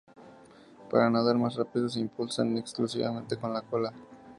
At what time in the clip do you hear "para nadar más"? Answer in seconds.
0.89-1.57